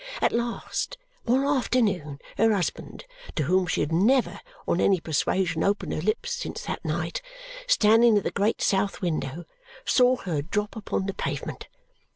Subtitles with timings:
[0.19, 3.05] At last, one afternoon her husband
[3.35, 7.21] (to whom she had never, on any persuasion, opened her lips since that night),
[7.67, 9.45] standing at the great south window,
[9.85, 11.67] saw her drop upon the pavement.